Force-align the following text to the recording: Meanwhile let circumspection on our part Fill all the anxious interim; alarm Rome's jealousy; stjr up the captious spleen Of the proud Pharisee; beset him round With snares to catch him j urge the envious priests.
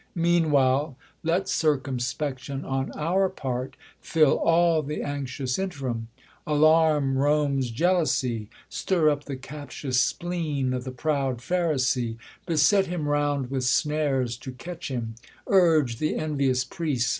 Meanwhile 0.17 0.97
let 1.21 1.47
circumspection 1.47 2.65
on 2.65 2.91
our 2.93 3.29
part 3.29 3.75
Fill 4.01 4.39
all 4.39 4.81
the 4.81 5.03
anxious 5.03 5.59
interim; 5.59 6.07
alarm 6.47 7.19
Rome's 7.19 7.69
jealousy; 7.69 8.49
stjr 8.67 9.11
up 9.11 9.25
the 9.25 9.35
captious 9.35 9.99
spleen 9.99 10.73
Of 10.73 10.85
the 10.85 10.91
proud 10.91 11.37
Pharisee; 11.37 12.17
beset 12.47 12.87
him 12.87 13.07
round 13.07 13.51
With 13.51 13.63
snares 13.63 14.37
to 14.37 14.53
catch 14.53 14.87
him 14.87 15.13
j 15.21 15.29
urge 15.45 15.99
the 15.99 16.15
envious 16.15 16.63
priests. 16.63 17.09